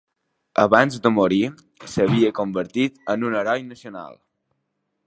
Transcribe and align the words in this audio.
Abans 0.61 0.95
de 1.03 1.11
morir 1.17 1.43
s'havia 1.93 2.33
convertit 2.41 2.99
en 3.17 3.31
un 3.31 3.39
heroi 3.43 3.69
nacional. 3.71 4.19